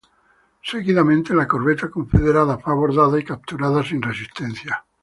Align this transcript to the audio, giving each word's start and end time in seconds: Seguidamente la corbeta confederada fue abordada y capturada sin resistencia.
Seguidamente 0.63 1.31
la 1.35 1.45
corbeta 1.47 1.91
confederada 1.91 2.57
fue 2.57 2.73
abordada 2.73 3.19
y 3.19 3.23
capturada 3.23 3.83
sin 3.83 4.01
resistencia. 4.01 4.83